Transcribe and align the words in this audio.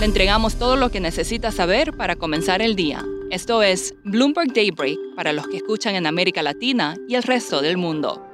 Le 0.00 0.06
entregamos 0.06 0.58
todo 0.58 0.76
lo 0.76 0.90
que 0.90 0.98
necesita 0.98 1.52
saber 1.52 1.92
para 1.94 2.16
comenzar 2.16 2.62
el 2.62 2.74
día. 2.74 3.04
Esto 3.30 3.62
es 3.62 3.94
Bloomberg 4.02 4.54
Daybreak 4.54 4.96
para 5.14 5.34
los 5.34 5.46
que 5.46 5.58
escuchan 5.58 5.94
en 5.94 6.06
América 6.06 6.42
Latina 6.42 6.96
y 7.06 7.16
el 7.16 7.22
resto 7.22 7.60
del 7.60 7.76
mundo. 7.76 8.26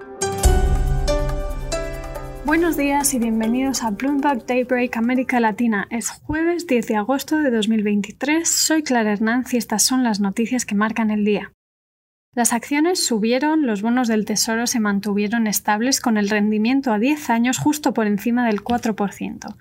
Buenos 2.44 2.76
días 2.76 3.12
y 3.14 3.18
bienvenidos 3.18 3.82
a 3.82 3.90
Bloomberg 3.90 4.46
Daybreak 4.46 4.96
América 4.96 5.40
Latina. 5.40 5.88
Es 5.90 6.08
jueves 6.08 6.68
10 6.68 6.86
de 6.86 6.94
agosto 6.94 7.38
de 7.38 7.50
2023. 7.50 8.48
Soy 8.48 8.84
Clara 8.84 9.14
Hernández 9.14 9.54
y 9.54 9.56
estas 9.56 9.82
son 9.82 10.04
las 10.04 10.20
noticias 10.20 10.66
que 10.66 10.76
marcan 10.76 11.10
el 11.10 11.24
día. 11.24 11.50
Las 12.32 12.52
acciones 12.52 13.04
subieron, 13.04 13.66
los 13.66 13.82
bonos 13.82 14.06
del 14.06 14.24
Tesoro 14.24 14.68
se 14.68 14.78
mantuvieron 14.78 15.48
estables 15.48 16.00
con 16.00 16.16
el 16.16 16.28
rendimiento 16.28 16.92
a 16.92 17.00
10 17.00 17.28
años 17.30 17.58
justo 17.58 17.92
por 17.92 18.06
encima 18.06 18.46
del 18.46 18.62
4%. 18.62 19.56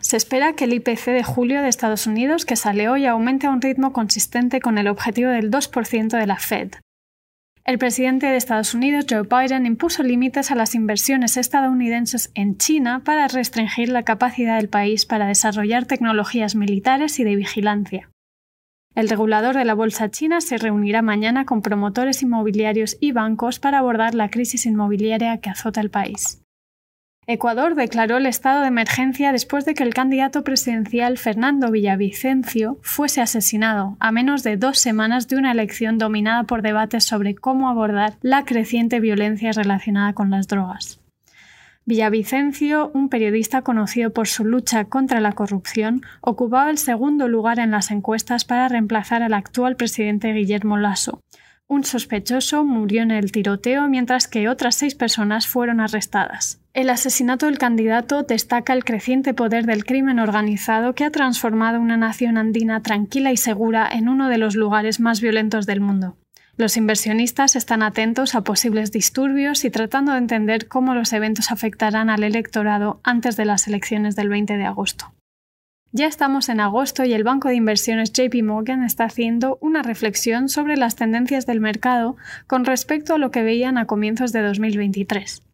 Se 0.00 0.16
espera 0.16 0.54
que 0.54 0.64
el 0.64 0.72
IPC 0.74 1.06
de 1.06 1.24
julio 1.24 1.60
de 1.60 1.68
Estados 1.68 2.06
Unidos, 2.06 2.44
que 2.44 2.56
sale 2.56 2.88
hoy, 2.88 3.06
aumente 3.06 3.46
a 3.46 3.50
un 3.50 3.60
ritmo 3.60 3.92
consistente 3.92 4.60
con 4.60 4.78
el 4.78 4.88
objetivo 4.88 5.30
del 5.30 5.50
2% 5.50 6.18
de 6.18 6.26
la 6.26 6.36
Fed. 6.36 6.72
El 7.64 7.78
presidente 7.78 8.26
de 8.26 8.36
Estados 8.36 8.72
Unidos, 8.72 9.04
Joe 9.10 9.24
Biden, 9.24 9.66
impuso 9.66 10.02
límites 10.02 10.50
a 10.50 10.54
las 10.54 10.74
inversiones 10.74 11.36
estadounidenses 11.36 12.30
en 12.34 12.56
China 12.56 13.02
para 13.04 13.28
restringir 13.28 13.90
la 13.90 14.04
capacidad 14.04 14.56
del 14.56 14.70
país 14.70 15.04
para 15.04 15.26
desarrollar 15.26 15.84
tecnologías 15.84 16.54
militares 16.54 17.18
y 17.18 17.24
de 17.24 17.36
vigilancia. 17.36 18.08
El 18.94 19.08
regulador 19.08 19.54
de 19.54 19.66
la 19.66 19.74
bolsa 19.74 20.10
china 20.10 20.40
se 20.40 20.56
reunirá 20.56 21.02
mañana 21.02 21.44
con 21.44 21.60
promotores 21.60 22.22
inmobiliarios 22.22 22.96
y 23.00 23.12
bancos 23.12 23.58
para 23.58 23.80
abordar 23.80 24.14
la 24.14 24.30
crisis 24.30 24.64
inmobiliaria 24.64 25.38
que 25.38 25.50
azota 25.50 25.82
el 25.82 25.90
país. 25.90 26.42
Ecuador 27.30 27.74
declaró 27.74 28.16
el 28.16 28.24
estado 28.24 28.62
de 28.62 28.68
emergencia 28.68 29.32
después 29.32 29.66
de 29.66 29.74
que 29.74 29.82
el 29.82 29.92
candidato 29.92 30.44
presidencial 30.44 31.18
Fernando 31.18 31.70
Villavicencio 31.70 32.78
fuese 32.80 33.20
asesinado, 33.20 33.98
a 34.00 34.12
menos 34.12 34.42
de 34.42 34.56
dos 34.56 34.78
semanas 34.78 35.28
de 35.28 35.36
una 35.36 35.52
elección 35.52 35.98
dominada 35.98 36.44
por 36.44 36.62
debates 36.62 37.04
sobre 37.04 37.34
cómo 37.34 37.68
abordar 37.68 38.14
la 38.22 38.46
creciente 38.46 38.98
violencia 38.98 39.52
relacionada 39.52 40.14
con 40.14 40.30
las 40.30 40.48
drogas. 40.48 41.00
Villavicencio, 41.84 42.90
un 42.94 43.10
periodista 43.10 43.60
conocido 43.60 44.10
por 44.14 44.26
su 44.26 44.46
lucha 44.46 44.86
contra 44.86 45.20
la 45.20 45.32
corrupción, 45.32 46.00
ocupaba 46.22 46.70
el 46.70 46.78
segundo 46.78 47.28
lugar 47.28 47.58
en 47.58 47.72
las 47.72 47.90
encuestas 47.90 48.46
para 48.46 48.68
reemplazar 48.68 49.22
al 49.22 49.34
actual 49.34 49.76
presidente 49.76 50.32
Guillermo 50.32 50.78
Lasso, 50.78 51.20
un 51.70 51.84
sospechoso 51.84 52.64
murió 52.64 53.02
en 53.02 53.10
el 53.10 53.30
tiroteo 53.30 53.88
mientras 53.88 54.26
que 54.26 54.48
otras 54.48 54.74
seis 54.74 54.94
personas 54.94 55.46
fueron 55.46 55.80
arrestadas. 55.80 56.62
El 56.74 56.90
asesinato 56.90 57.46
del 57.46 57.58
candidato 57.58 58.22
destaca 58.22 58.72
el 58.72 58.84
creciente 58.84 59.34
poder 59.34 59.66
del 59.66 59.84
crimen 59.84 60.18
organizado 60.18 60.94
que 60.94 61.04
ha 61.04 61.10
transformado 61.10 61.80
una 61.80 61.96
nación 61.96 62.36
andina 62.36 62.82
tranquila 62.82 63.32
y 63.32 63.36
segura 63.36 63.88
en 63.90 64.08
uno 64.08 64.28
de 64.28 64.38
los 64.38 64.54
lugares 64.54 65.00
más 65.00 65.20
violentos 65.20 65.66
del 65.66 65.80
mundo. 65.80 66.16
Los 66.56 66.76
inversionistas 66.76 67.56
están 67.56 67.82
atentos 67.82 68.34
a 68.34 68.42
posibles 68.42 68.92
disturbios 68.92 69.64
y 69.64 69.70
tratando 69.70 70.12
de 70.12 70.18
entender 70.18 70.68
cómo 70.68 70.94
los 70.94 71.12
eventos 71.12 71.50
afectarán 71.50 72.10
al 72.10 72.22
electorado 72.22 73.00
antes 73.02 73.36
de 73.36 73.44
las 73.44 73.66
elecciones 73.68 74.16
del 74.16 74.28
20 74.28 74.56
de 74.56 74.64
agosto. 74.64 75.14
Ya 75.92 76.06
estamos 76.06 76.48
en 76.48 76.60
agosto 76.60 77.04
y 77.04 77.14
el 77.14 77.24
banco 77.24 77.48
de 77.48 77.54
inversiones 77.54 78.12
JP 78.12 78.42
Morgan 78.42 78.82
está 78.84 79.04
haciendo 79.04 79.56
una 79.62 79.82
reflexión 79.82 80.48
sobre 80.48 80.76
las 80.76 80.96
tendencias 80.96 81.46
del 81.46 81.60
mercado 81.60 82.16
con 82.46 82.64
respecto 82.64 83.14
a 83.14 83.18
lo 83.18 83.30
que 83.30 83.42
veían 83.42 83.78
a 83.78 83.86
comienzos 83.86 84.32
de 84.32 84.42
2023. 84.42 85.47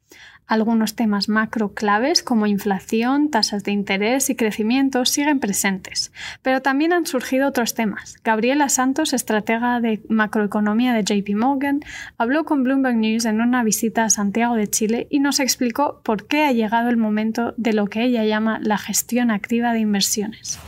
Algunos 0.47 0.95
temas 0.95 1.31
macro 1.31 1.73
claves 1.73 2.23
como 2.23 2.47
inflación, 2.47 3.31
tasas 3.31 3.65
de 3.65 3.73
interés 3.73 4.29
y 4.29 4.37
crecimiento 4.37 5.07
siguen 5.07 5.41
presentes, 5.41 6.13
pero 6.43 6.61
también 6.61 6.93
han 6.93 7.07
surgido 7.07 7.49
otros 7.49 7.73
temas. 7.73 8.17
Gabriela 8.23 8.69
Santos, 8.69 9.15
estratega 9.15 9.81
de 9.81 10.03
macroeconomía 10.09 10.93
de 10.93 11.03
JP 11.03 11.35
Morgan, 11.37 11.81
habló 12.19 12.45
con 12.45 12.63
Bloomberg 12.63 12.97
News 12.97 13.25
en 13.25 13.41
una 13.41 13.65
visita 13.65 14.05
a 14.05 14.11
Santiago 14.11 14.55
de 14.55 14.69
Chile 14.69 15.07
y 15.09 15.21
nos 15.21 15.41
explicó 15.41 16.01
por 16.05 16.27
qué 16.27 16.45
ha 16.45 16.53
llegado 16.53 16.91
el 16.91 16.99
momento 16.99 17.55
de 17.57 17.73
lo 17.73 17.87
que 17.87 18.05
ella 18.05 18.25
llama 18.25 18.59
la 18.61 18.77
gestión 18.77 19.31
activa 19.31 19.73
de 19.73 19.81
inversiones. 19.81 20.59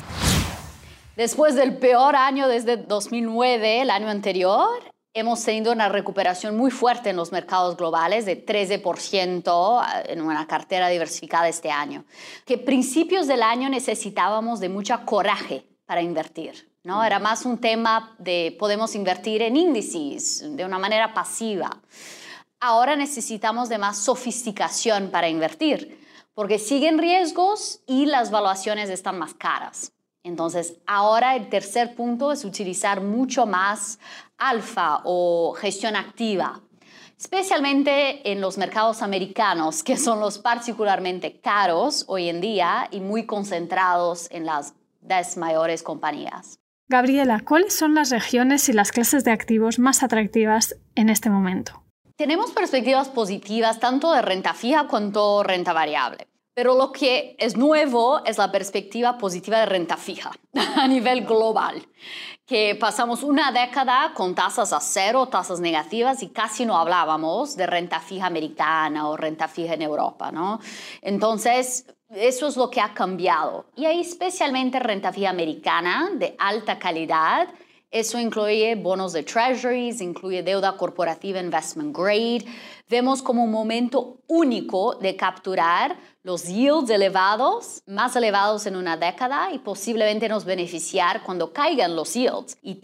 Después 1.17 1.55
del 1.55 1.77
peor 1.77 2.17
año 2.17 2.49
desde 2.49 2.77
2009, 2.77 3.83
el 3.83 3.91
año 3.91 4.09
anterior, 4.09 4.69
hemos 5.17 5.43
tenido 5.43 5.73
una 5.73 5.89
recuperación 5.89 6.59
muy 6.59 6.71
fuerte 6.71 7.09
en 7.09 7.17
los 7.17 7.33
mercados 7.33 7.77
globales 7.79 8.27
de 8.27 8.45
13% 8.45 10.05
en 10.09 10.21
una 10.21 10.47
cartera 10.47 10.89
diversificada 10.89 11.49
este 11.49 11.71
año. 11.71 12.05
Que 12.45 12.59
principios 12.59 13.27
del 13.27 13.43
año 13.43 13.71
necesitábamos 13.71 14.61
de 14.61 14.69
mucha 14.69 15.07
coraje 15.07 15.65
para 15.87 16.03
invertir. 16.03 16.71
¿no? 16.85 17.03
Era 17.03 17.19
más 17.19 17.47
un 17.47 17.57
tema 17.59 18.15
de 18.19 18.55
podemos 18.59 18.95
invertir 18.95 19.41
en 19.41 19.57
índices 19.57 20.45
de 20.55 20.65
una 20.67 20.79
manera 20.79 21.15
pasiva. 21.15 21.71
Ahora 22.61 22.95
necesitamos 22.95 23.71
de 23.71 23.79
más 23.79 23.97
sofisticación 23.97 25.11
para 25.11 25.31
invertir, 25.31 25.99
porque 26.35 26.59
siguen 26.59 26.99
riesgos 26.99 27.81
y 27.87 28.05
las 28.05 28.31
valuaciones 28.31 28.91
están 28.91 29.19
más 29.19 29.33
caras. 29.33 29.96
Entonces, 30.27 30.75
ahora 30.89 31.37
el 31.37 31.49
tercer 31.49 31.95
punto 31.95 32.33
es 32.33 32.45
utilizar 32.45 33.01
mucho 33.01 33.47
más 33.47 34.01
alfa 34.39 35.01
o 35.05 35.55
gestión 35.57 35.95
activa, 35.95 36.63
especialmente 37.17 38.29
en 38.33 38.41
los 38.41 38.59
mercados 38.59 39.03
americanos, 39.03 39.85
que 39.85 39.97
son 39.97 40.19
los 40.19 40.39
particularmente 40.39 41.39
caros 41.41 42.05
hoy 42.09 42.29
en 42.29 42.41
día 42.41 42.89
y 42.91 42.99
muy 42.99 43.25
concentrados 43.25 44.27
en 44.33 44.47
las 44.47 44.75
10 45.03 45.37
mayores 45.37 45.85
compañías. 45.85 46.59
Gabriela, 46.89 47.43
¿cuáles 47.47 47.77
son 47.77 47.95
las 47.95 48.11
regiones 48.11 48.69
y 48.69 48.73
las 48.73 48.91
clases 48.91 49.23
de 49.23 49.31
activos 49.31 49.79
más 49.79 50.03
atractivas 50.03 50.75
en 50.97 51.09
este 51.09 51.31
momento? 51.31 51.85
Tenemos 52.17 52.51
perspectivas 52.51 53.09
positivas 53.09 53.79
tanto 53.79 54.13
de 54.13 54.23
renta 54.23 54.55
fija 54.55 54.89
cuanto 54.89 55.45
renta 55.45 55.73
variable. 55.73 56.27
Pero 56.57 56.75
lo 56.75 56.91
que 56.91 57.37
es 57.39 57.55
nuevo 57.55 58.25
es 58.25 58.39
la 58.39 58.51
perspectiva 58.51 59.19
positiva 59.19 59.61
de 59.61 59.67
renta 59.67 59.99
fija 59.99 60.33
a 60.77 60.89
nivel 60.89 61.27
global, 61.27 61.87
que 62.47 62.75
pasamos 62.81 63.23
una 63.23 63.53
década 63.53 64.15
con 64.15 64.35
tasas 64.35 64.73
a 64.73 64.81
cero, 64.81 65.27
tasas 65.27 65.61
negativas 65.61 66.23
y 66.23 66.31
casi 66.31 66.65
no 66.65 66.79
hablábamos 66.79 67.57
de 67.57 67.67
renta 67.67 68.01
fija 68.01 68.25
americana 68.25 69.07
o 69.07 69.19
renta 69.19 69.49
fija 69.49 69.75
en 69.75 69.83
Europa, 69.83 70.33
¿no? 70.33 70.59
Entonces, 71.03 71.85
eso 72.09 72.47
es 72.47 72.57
lo 72.57 72.71
que 72.71 72.81
ha 72.81 72.95
cambiado. 72.95 73.67
Y 73.77 73.85
hay 73.85 74.01
especialmente 74.01 74.79
renta 74.79 75.13
fija 75.13 75.29
americana 75.29 76.09
de 76.15 76.37
alta 76.39 76.79
calidad. 76.79 77.49
Eso 77.91 78.19
incluye 78.19 78.75
bonos 78.75 79.13
de 79.13 79.23
treasuries, 79.23 80.01
incluye 80.01 80.43
deuda 80.43 80.77
corporativa 80.77 81.41
investment 81.41 81.97
grade. 81.97 82.45
Vemos 82.89 83.23
como 83.23 83.45
un 83.45 83.51
momento 83.51 84.19
único 84.27 84.97
de 84.97 85.17
capturar 85.17 85.97
los 86.23 86.45
yields 86.49 86.91
elevados, 86.91 87.83
más 87.87 88.17
elevados 88.17 88.67
en 88.67 88.75
una 88.75 88.97
década 88.97 89.53
y 89.53 89.61
posiblemente 89.61 90.29
nos 90.29 90.45
beneficiar 90.45 91.23
cuando 91.23 91.53
caigan 91.53 91.95
los 91.95 92.15
yields 92.15 92.59
y 92.61 92.81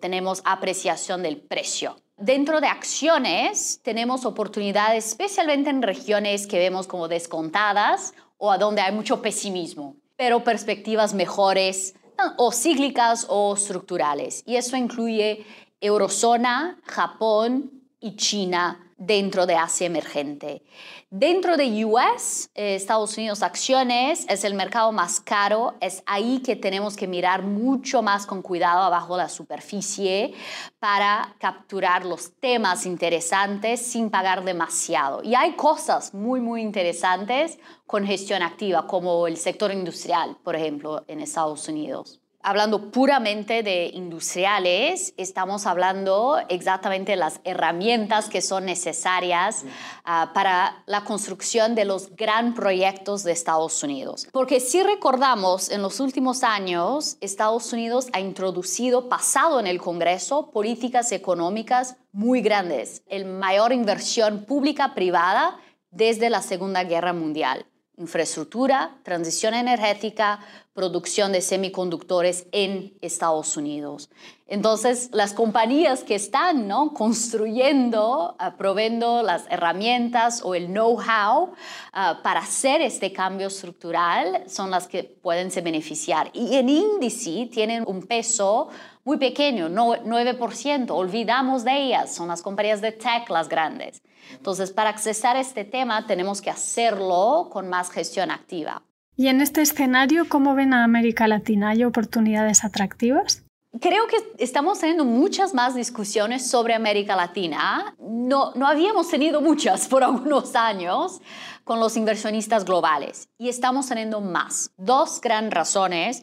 tenemos 0.00 0.42
apreciación 0.44 1.22
del 1.22 1.38
precio. 1.38 1.96
Dentro 2.16 2.60
de 2.60 2.68
acciones 2.68 3.80
tenemos 3.82 4.24
oportunidades 4.24 5.08
especialmente 5.08 5.70
en 5.70 5.82
regiones 5.82 6.46
que 6.46 6.58
vemos 6.58 6.86
como 6.86 7.08
descontadas 7.08 8.14
o 8.36 8.52
a 8.52 8.58
donde 8.58 8.82
hay 8.82 8.92
mucho 8.92 9.20
pesimismo, 9.20 9.96
pero 10.16 10.44
perspectivas 10.44 11.14
mejores 11.14 11.94
o 12.36 12.52
cíclicas 12.52 13.26
o 13.28 13.54
estructurales. 13.54 14.42
Y 14.46 14.56
eso 14.56 14.76
incluye 14.76 15.44
Eurozona, 15.80 16.78
Japón 16.84 17.82
y 18.00 18.16
China 18.16 18.83
dentro 18.96 19.46
de 19.46 19.54
Asia 19.56 19.86
emergente. 19.86 20.62
Dentro 21.10 21.56
de 21.56 21.84
US, 21.84 22.50
eh, 22.54 22.74
Estados 22.74 23.16
Unidos 23.16 23.42
acciones, 23.42 24.26
es 24.28 24.44
el 24.44 24.54
mercado 24.54 24.92
más 24.92 25.20
caro, 25.20 25.74
es 25.80 26.02
ahí 26.06 26.40
que 26.40 26.56
tenemos 26.56 26.96
que 26.96 27.06
mirar 27.06 27.42
mucho 27.42 28.02
más 28.02 28.26
con 28.26 28.42
cuidado 28.42 28.82
abajo 28.82 29.16
la 29.16 29.28
superficie 29.28 30.34
para 30.78 31.36
capturar 31.38 32.04
los 32.04 32.32
temas 32.40 32.86
interesantes 32.86 33.80
sin 33.80 34.10
pagar 34.10 34.44
demasiado. 34.44 35.22
Y 35.22 35.34
hay 35.34 35.52
cosas 35.52 36.14
muy, 36.14 36.40
muy 36.40 36.62
interesantes 36.62 37.58
con 37.86 38.06
gestión 38.06 38.42
activa, 38.42 38.86
como 38.86 39.26
el 39.26 39.36
sector 39.36 39.72
industrial, 39.72 40.38
por 40.42 40.56
ejemplo, 40.56 41.04
en 41.06 41.20
Estados 41.20 41.68
Unidos 41.68 42.23
hablando 42.44 42.90
puramente 42.90 43.62
de 43.62 43.90
industriales, 43.94 45.14
estamos 45.16 45.66
hablando 45.66 46.38
exactamente 46.50 47.12
de 47.12 47.16
las 47.16 47.40
herramientas 47.42 48.28
que 48.28 48.42
son 48.42 48.66
necesarias 48.66 49.64
ah, 50.04 50.30
para 50.34 50.82
la 50.84 51.04
construcción 51.04 51.74
de 51.74 51.86
los 51.86 52.14
gran 52.14 52.54
proyectos 52.54 53.24
de 53.24 53.32
Estados 53.32 53.82
Unidos. 53.82 54.28
Porque 54.30 54.60
si 54.60 54.82
recordamos, 54.82 55.70
en 55.70 55.80
los 55.80 56.00
últimos 56.00 56.44
años, 56.44 57.16
Estados 57.22 57.72
Unidos 57.72 58.08
ha 58.12 58.20
introducido, 58.20 59.08
pasado 59.08 59.58
en 59.58 59.66
el 59.66 59.80
Congreso, 59.80 60.50
políticas 60.50 61.12
económicas 61.12 61.96
muy 62.12 62.42
grandes, 62.42 63.02
el 63.08 63.24
mayor 63.24 63.72
inversión 63.72 64.44
pública-privada 64.44 65.58
desde 65.90 66.28
la 66.28 66.42
Segunda 66.42 66.84
Guerra 66.84 67.14
Mundial. 67.14 67.64
Infraestructura, 67.96 68.98
transición 69.04 69.54
energética, 69.54 70.40
producción 70.74 71.30
de 71.30 71.40
semiconductores 71.40 72.46
en 72.50 72.94
Estados 73.00 73.56
Unidos. 73.56 74.10
Entonces, 74.46 75.08
las 75.12 75.32
compañías 75.32 76.04
que 76.04 76.16
están 76.16 76.68
¿no? 76.68 76.92
construyendo, 76.92 78.36
uh, 78.38 78.56
proveendo 78.58 79.22
las 79.22 79.44
herramientas 79.48 80.42
o 80.44 80.54
el 80.54 80.66
know-how 80.66 81.52
ah, 81.92 82.20
para 82.22 82.40
hacer 82.40 82.82
este 82.82 83.12
cambio 83.12 83.46
estructural 83.46 84.42
son 84.48 84.70
las 84.70 84.86
que 84.86 85.04
pueden 85.04 85.50
se 85.50 85.60
beneficiar. 85.60 86.30
Y 86.34 86.56
en 86.56 86.68
índice 86.68 87.48
tienen 87.50 87.84
un 87.86 88.02
peso 88.02 88.68
muy 89.04 89.16
pequeño, 89.16 89.68
no, 89.68 89.94
9%, 89.94 90.90
olvidamos 90.90 91.62
de 91.64 91.84
ellas, 91.84 92.14
son 92.14 92.28
las 92.28 92.42
compañías 92.42 92.80
de 92.80 92.92
tech 92.92 93.28
las 93.28 93.48
grandes. 93.48 94.02
Entonces, 94.32 94.72
para 94.72 94.90
accesar 94.90 95.36
este 95.36 95.64
tema 95.64 96.06
tenemos 96.06 96.40
que 96.40 96.50
hacerlo 96.50 97.48
con 97.52 97.68
más 97.68 97.90
gestión 97.90 98.30
activa. 98.30 98.82
Y 99.16 99.28
en 99.28 99.40
este 99.40 99.62
escenario, 99.62 100.28
¿cómo 100.28 100.54
ven 100.54 100.74
a 100.74 100.82
América 100.82 101.28
Latina? 101.28 101.70
¿Hay 101.70 101.84
oportunidades 101.84 102.64
atractivas? 102.64 103.44
Creo 103.80 104.06
que 104.06 104.16
estamos 104.38 104.80
teniendo 104.80 105.04
muchas 105.04 105.54
más 105.54 105.74
discusiones 105.74 106.48
sobre 106.48 106.74
América 106.74 107.16
Latina. 107.16 107.94
No, 107.98 108.52
no 108.54 108.66
habíamos 108.66 109.08
tenido 109.08 109.40
muchas 109.40 109.88
por 109.88 110.02
algunos 110.04 110.56
años 110.56 111.20
con 111.62 111.80
los 111.80 111.96
inversionistas 111.96 112.64
globales 112.64 113.28
y 113.38 113.48
estamos 113.48 113.88
teniendo 113.88 114.20
más. 114.20 114.70
Dos 114.76 115.20
grandes 115.20 115.54
razones. 115.54 116.22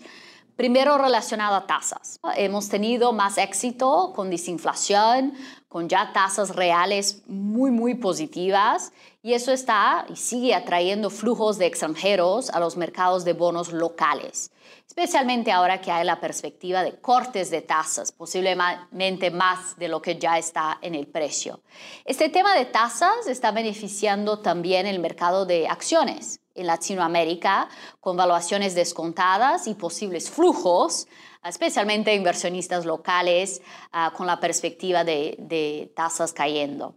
Primero, 0.61 0.99
relacionado 0.99 1.55
a 1.55 1.65
tasas. 1.65 2.19
Hemos 2.35 2.69
tenido 2.69 3.13
más 3.13 3.39
éxito 3.39 4.13
con 4.15 4.29
desinflación, 4.29 5.33
con 5.67 5.89
ya 5.89 6.13
tasas 6.13 6.55
reales 6.55 7.23
muy, 7.25 7.71
muy 7.71 7.95
positivas 7.95 8.93
y 9.23 9.33
eso 9.33 9.51
está 9.51 10.05
y 10.07 10.17
sigue 10.17 10.53
atrayendo 10.53 11.09
flujos 11.09 11.57
de 11.57 11.65
extranjeros 11.65 12.51
a 12.51 12.59
los 12.59 12.77
mercados 12.77 13.25
de 13.25 13.33
bonos 13.33 13.73
locales, 13.73 14.51
especialmente 14.85 15.51
ahora 15.51 15.81
que 15.81 15.91
hay 15.91 16.05
la 16.05 16.19
perspectiva 16.19 16.83
de 16.83 16.93
cortes 17.01 17.49
de 17.49 17.63
tasas, 17.63 18.11
posiblemente 18.11 19.31
más 19.31 19.75
de 19.77 19.87
lo 19.87 19.99
que 19.99 20.19
ya 20.19 20.37
está 20.37 20.77
en 20.83 20.93
el 20.93 21.07
precio. 21.07 21.61
Este 22.05 22.29
tema 22.29 22.53
de 22.53 22.65
tasas 22.65 23.25
está 23.25 23.49
beneficiando 23.49 24.37
también 24.37 24.85
el 24.85 24.99
mercado 24.99 25.47
de 25.47 25.67
acciones 25.67 26.40
en 26.55 26.67
Latinoamérica 26.67 27.69
con 27.99 28.17
valuaciones 28.17 28.75
descontadas 28.75 29.67
y 29.67 29.73
posibles 29.73 30.29
flujos 30.29 31.07
especialmente 31.49 32.13
inversionistas 32.13 32.85
locales 32.85 33.61
ah, 33.91 34.13
con 34.15 34.27
la 34.27 34.39
perspectiva 34.39 35.03
de, 35.03 35.91
tasas 35.95 36.33
cayendo. 36.33 36.95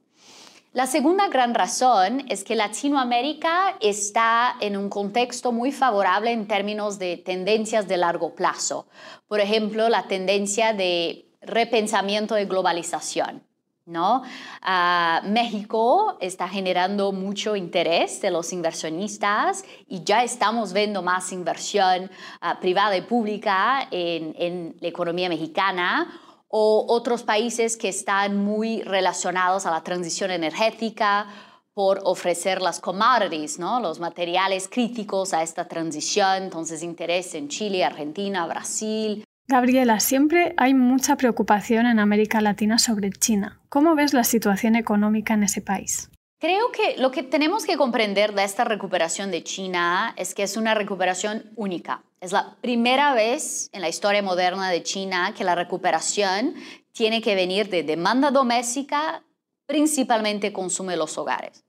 La 0.72 0.86
segunda 0.86 1.28
gran 1.28 1.54
razón 1.54 2.24
es 2.28 2.42
que 2.42 2.56
Latinoamérica 2.56 3.76
está 3.80 4.56
en 4.60 4.76
un 4.76 4.88
contexto 4.88 5.52
muy 5.52 5.70
favorable 5.70 6.32
en 6.32 6.48
términos 6.48 6.98
de 6.98 7.16
tendencias 7.16 7.86
de 7.86 7.96
largo 7.96 8.34
plazo. 8.34 8.88
Por 9.28 9.40
ejemplo, 9.40 9.88
la 9.88 10.08
tendencia 10.08 10.72
de 10.72 11.28
repensamiento 11.40 12.34
de 12.34 12.46
globalización. 12.46 13.44
¿No? 13.86 14.22
Ah, 14.62 15.20
México 15.24 16.16
está 16.20 16.48
generando 16.48 17.12
mucho 17.12 17.54
interés 17.54 18.20
de 18.22 18.30
los 18.30 18.52
inversionistas 18.52 19.64
y 19.86 20.04
ya 20.04 20.22
estamos 20.24 20.72
viendo 20.72 21.02
más 21.02 21.32
inversión 21.32 22.10
ah, 22.40 22.58
privada 22.60 22.96
y 22.96 23.02
pública 23.02 23.86
en, 23.90 24.34
en, 24.38 24.76
la 24.80 24.88
economía 24.88 25.28
mexicana 25.28 26.20
o 26.48 26.86
otros 26.88 27.24
países 27.24 27.76
que 27.76 27.88
están 27.88 28.42
muy 28.42 28.82
relacionados 28.82 29.66
a 29.66 29.70
la 29.70 29.82
transición 29.82 30.30
energética 30.30 31.26
por 31.74 32.00
ofrecer 32.04 32.62
las 32.62 32.80
commodities, 32.80 33.58
¿no? 33.58 33.80
los 33.80 33.98
materiales 33.98 34.68
críticos 34.68 35.34
a 35.34 35.42
esta 35.42 35.66
transición, 35.66 36.44
entonces 36.44 36.82
interés 36.82 37.34
en 37.34 37.48
Chile, 37.48 37.84
Argentina, 37.84 38.46
Brasil, 38.46 39.24
Gabriela, 39.46 40.00
siempre 40.00 40.54
hay 40.56 40.72
mucha 40.72 41.16
preocupación 41.16 41.84
en 41.86 41.98
América 41.98 42.40
Latina 42.40 42.78
sobre 42.78 43.10
China. 43.10 43.60
¿Cómo 43.68 43.94
ves 43.94 44.14
la 44.14 44.24
situación 44.24 44.74
económica 44.74 45.34
en 45.34 45.42
ese 45.42 45.60
país? 45.60 46.10
Creo 46.40 46.72
que 46.72 46.96
lo 46.98 47.10
que 47.10 47.22
tenemos 47.22 47.66
que 47.66 47.76
comprender 47.76 48.34
de 48.34 48.44
esta 48.44 48.64
recuperación 48.64 49.30
de 49.30 49.44
China 49.44 50.14
es 50.16 50.34
que 50.34 50.44
es 50.44 50.56
una 50.56 50.74
recuperación 50.74 51.50
única. 51.56 52.02
Es 52.20 52.32
la 52.32 52.56
primera 52.62 53.12
vez 53.12 53.68
en 53.72 53.82
la 53.82 53.88
historia 53.88 54.22
moderna 54.22 54.70
de 54.70 54.82
China 54.82 55.34
que 55.36 55.44
la 55.44 55.54
recuperación 55.54 56.54
tiene 56.92 57.20
que 57.20 57.34
venir 57.34 57.68
de 57.68 57.82
demanda 57.82 58.30
doméstica, 58.30 59.22
principalmente 59.66 60.54
consumo 60.54 60.90
de 60.90 60.96
los 60.96 61.18
hogares. 61.18 61.64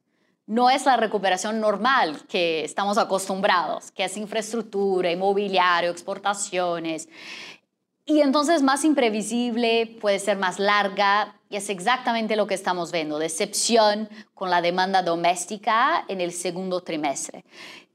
No 0.48 0.69
es 0.69 0.86
la 0.86 0.95
recuperación 0.95 1.60
normal 1.60 2.22
que 2.30 2.63
estamos 2.63 2.98
acostumbrados, 2.98 3.92
que 3.92 4.04
es 4.04 4.16
infraestructura, 4.16 5.12
inmobiliario, 5.12 5.89
exportaciones. 5.89 7.10
Y 8.07 8.21
entonces 8.21 8.61
más 8.61 8.85
imprevisible, 8.85 9.97
puede 9.99 10.19
ser 10.19 10.37
más 10.37 10.59
larga 10.59 11.39
y 11.49 11.55
es 11.55 11.69
exactamente 11.69 12.35
lo 12.35 12.45
que 12.45 12.53
estamos 12.53 12.91
viendo, 12.91 13.17
decepción 13.17 14.09
con 14.35 14.51
la 14.51 14.61
demanda 14.61 15.01
doméstica 15.01 16.05
en 16.07 16.21
el 16.21 16.31
segundo 16.31 16.81
trimestre. 16.81 17.45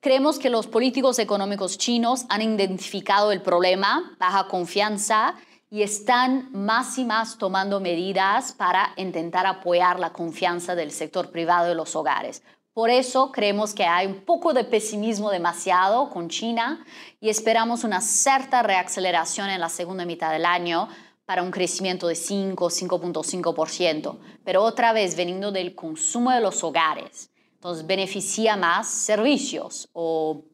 Creemos 0.00 0.40
que 0.40 0.50
los 0.50 0.66
políticos 0.66 1.20
económicos 1.20 1.78
chinos 1.78 2.26
han 2.28 2.42
identificado 2.42 3.30
el 3.30 3.40
problema, 3.40 4.16
baja 4.18 4.48
confianza, 4.48 5.36
y 5.70 5.82
están 5.82 6.48
más 6.52 6.98
y 6.98 7.04
más 7.04 7.38
tomando 7.38 7.78
medidas 7.78 8.52
para 8.52 8.92
intentar 8.96 9.46
apoyar 9.46 10.00
la 10.00 10.12
confianza 10.12 10.74
del 10.74 10.90
sector 10.90 11.30
privado 11.30 11.68
de 11.68 11.76
los 11.76 11.94
hogares. 11.94 12.42
Por 12.72 12.88
eso 12.88 13.32
creemos 13.32 13.74
que 13.74 13.84
hay 13.84 14.06
un 14.06 14.20
poco 14.24 14.52
de 14.52 14.64
pesimismo 14.64 15.30
demasiado 15.30 16.08
con 16.10 16.28
China 16.28 16.84
y 17.20 17.28
esperamos 17.28 17.82
una 17.82 18.00
cierta 18.00 18.62
reaceleración 18.62 19.50
en 19.50 19.60
la 19.60 19.68
segunda 19.68 20.04
mitad 20.04 20.30
del 20.30 20.46
año 20.46 20.88
para 21.26 21.42
un 21.42 21.50
crecimiento 21.50 22.06
de 22.06 22.14
5, 22.14 22.70
5.5%, 22.70 24.18
pero 24.44 24.62
otra 24.62 24.92
vez 24.92 25.16
veniendo 25.16 25.50
del 25.50 25.74
consumo 25.74 26.30
de 26.30 26.40
los 26.40 26.62
hogares. 26.62 27.30
Entonces 27.54 27.86
beneficia 27.86 28.56
más 28.56 28.88
servicios 28.88 29.88
o 29.92 30.44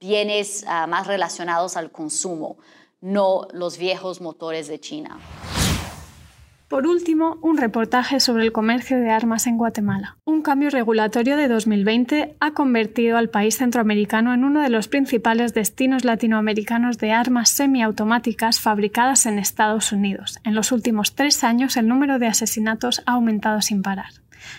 bienes 0.00 0.64
ah, 0.66 0.86
más 0.86 1.06
relacionados 1.06 1.76
al 1.76 1.92
consumo, 1.92 2.56
no 3.00 3.46
los 3.52 3.78
viejos 3.78 4.20
motores 4.20 4.68
de 4.68 4.80
China. 4.80 5.20
Por 6.68 6.86
último, 6.86 7.38
un 7.40 7.56
reportaje 7.56 8.20
sobre 8.20 8.44
el 8.44 8.52
comercio 8.52 8.98
de 8.98 9.10
armas 9.10 9.46
en 9.46 9.56
Guatemala. 9.56 10.18
Un 10.26 10.42
cambio 10.42 10.68
regulatorio 10.68 11.38
de 11.38 11.48
2020 11.48 12.36
ha 12.40 12.50
convertido 12.52 13.16
al 13.16 13.30
país 13.30 13.56
centroamericano 13.56 14.34
en 14.34 14.44
uno 14.44 14.60
de 14.60 14.68
los 14.68 14.86
principales 14.86 15.54
destinos 15.54 16.04
latinoamericanos 16.04 16.98
de 16.98 17.12
armas 17.12 17.48
semiautomáticas 17.48 18.60
fabricadas 18.60 19.24
en 19.24 19.38
Estados 19.38 19.92
Unidos. 19.92 20.40
En 20.44 20.54
los 20.54 20.70
últimos 20.70 21.14
tres 21.14 21.42
años 21.42 21.78
el 21.78 21.88
número 21.88 22.18
de 22.18 22.26
asesinatos 22.26 23.02
ha 23.06 23.12
aumentado 23.12 23.62
sin 23.62 23.80
parar. 23.80 24.10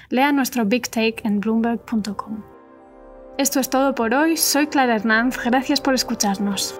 Lea 0.09 0.31
nuestro 0.31 0.65
Big 0.65 0.89
Take 0.89 1.21
en 1.23 1.39
bloomberg.com. 1.39 2.43
Esto 3.37 3.59
es 3.59 3.69
todo 3.69 3.93
por 3.93 4.15
hoy. 4.15 4.35
Soy 4.35 4.65
Clara 4.65 4.95
Hernández. 4.95 5.39
Gracias 5.45 5.79
por 5.79 5.93
escucharnos. 5.93 6.79